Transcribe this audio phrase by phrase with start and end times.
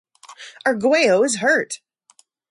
[0.65, 1.79] Arguello is hurt!!